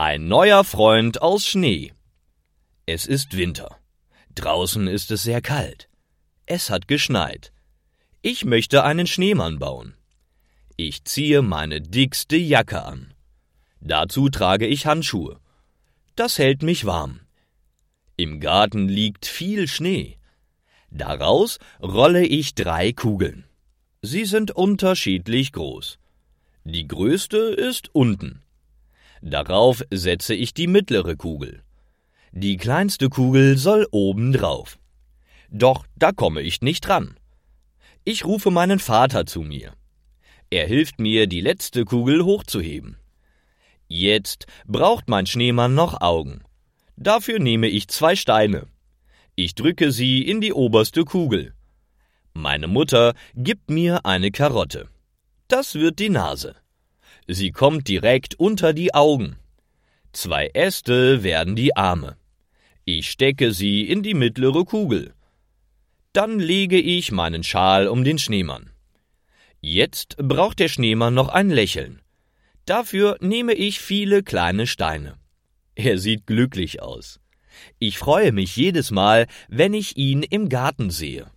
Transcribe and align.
Ein 0.00 0.28
neuer 0.28 0.62
Freund 0.62 1.22
aus 1.22 1.44
Schnee. 1.44 1.92
Es 2.86 3.04
ist 3.04 3.36
Winter. 3.36 3.80
Draußen 4.32 4.86
ist 4.86 5.10
es 5.10 5.24
sehr 5.24 5.40
kalt. 5.40 5.88
Es 6.46 6.70
hat 6.70 6.86
geschneit. 6.86 7.52
Ich 8.22 8.44
möchte 8.44 8.84
einen 8.84 9.08
Schneemann 9.08 9.58
bauen. 9.58 9.96
Ich 10.76 11.02
ziehe 11.02 11.42
meine 11.42 11.80
dickste 11.80 12.36
Jacke 12.36 12.84
an. 12.84 13.12
Dazu 13.80 14.28
trage 14.28 14.68
ich 14.68 14.86
Handschuhe. 14.86 15.40
Das 16.14 16.38
hält 16.38 16.62
mich 16.62 16.84
warm. 16.84 17.18
Im 18.16 18.38
Garten 18.38 18.88
liegt 18.88 19.26
viel 19.26 19.66
Schnee. 19.66 20.16
Daraus 20.92 21.58
rolle 21.82 22.24
ich 22.24 22.54
drei 22.54 22.92
Kugeln. 22.92 23.48
Sie 24.02 24.26
sind 24.26 24.52
unterschiedlich 24.52 25.50
groß. 25.50 25.98
Die 26.62 26.86
größte 26.86 27.38
ist 27.38 27.92
unten. 27.96 28.44
Darauf 29.22 29.82
setze 29.90 30.34
ich 30.34 30.54
die 30.54 30.66
mittlere 30.66 31.16
Kugel. 31.16 31.62
Die 32.32 32.56
kleinste 32.56 33.08
Kugel 33.08 33.56
soll 33.56 33.86
oben 33.90 34.32
drauf. 34.32 34.78
Doch 35.50 35.86
da 35.96 36.12
komme 36.12 36.42
ich 36.42 36.60
nicht 36.60 36.86
dran. 36.86 37.16
Ich 38.04 38.24
rufe 38.24 38.50
meinen 38.50 38.78
Vater 38.78 39.26
zu 39.26 39.42
mir. 39.42 39.72
Er 40.50 40.66
hilft 40.66 40.98
mir, 40.98 41.26
die 41.26 41.40
letzte 41.40 41.84
Kugel 41.84 42.24
hochzuheben. 42.24 42.96
Jetzt 43.86 44.46
braucht 44.66 45.08
mein 45.08 45.26
Schneemann 45.26 45.74
noch 45.74 46.00
Augen. 46.00 46.42
Dafür 46.96 47.38
nehme 47.38 47.68
ich 47.68 47.88
zwei 47.88 48.16
Steine. 48.16 48.66
Ich 49.34 49.54
drücke 49.54 49.92
sie 49.92 50.22
in 50.22 50.40
die 50.40 50.52
oberste 50.52 51.04
Kugel. 51.04 51.54
Meine 52.34 52.66
Mutter 52.66 53.14
gibt 53.34 53.70
mir 53.70 54.04
eine 54.04 54.30
Karotte. 54.30 54.88
Das 55.48 55.74
wird 55.74 55.98
die 55.98 56.10
Nase. 56.10 56.56
Sie 57.30 57.52
kommt 57.52 57.88
direkt 57.88 58.36
unter 58.36 58.72
die 58.72 58.94
Augen. 58.94 59.36
Zwei 60.12 60.48
Äste 60.54 61.22
werden 61.22 61.56
die 61.56 61.76
Arme. 61.76 62.16
Ich 62.86 63.10
stecke 63.10 63.52
sie 63.52 63.82
in 63.82 64.02
die 64.02 64.14
mittlere 64.14 64.64
Kugel. 64.64 65.12
Dann 66.14 66.38
lege 66.38 66.80
ich 66.80 67.12
meinen 67.12 67.44
Schal 67.44 67.86
um 67.86 68.02
den 68.02 68.18
Schneemann. 68.18 68.70
Jetzt 69.60 70.16
braucht 70.16 70.58
der 70.58 70.68
Schneemann 70.68 71.12
noch 71.12 71.28
ein 71.28 71.50
Lächeln. 71.50 72.00
Dafür 72.64 73.18
nehme 73.20 73.52
ich 73.52 73.78
viele 73.78 74.22
kleine 74.22 74.66
Steine. 74.66 75.18
Er 75.74 75.98
sieht 75.98 76.26
glücklich 76.26 76.80
aus. 76.80 77.20
Ich 77.78 77.98
freue 77.98 78.32
mich 78.32 78.56
jedes 78.56 78.90
Mal, 78.90 79.26
wenn 79.48 79.74
ich 79.74 79.98
ihn 79.98 80.22
im 80.22 80.48
Garten 80.48 80.88
sehe. 80.88 81.30